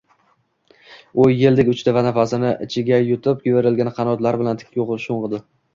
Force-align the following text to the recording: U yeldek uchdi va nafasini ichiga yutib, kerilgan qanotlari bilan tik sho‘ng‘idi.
U 1.25 1.27
yeldek 1.41 1.69
uchdi 1.75 1.93
va 1.99 2.03
nafasini 2.09 2.55
ichiga 2.67 3.01
yutib, 3.11 3.47
kerilgan 3.47 3.97
qanotlari 4.01 4.45
bilan 4.45 4.65
tik 4.65 4.79
sho‘ng‘idi. 5.11 5.49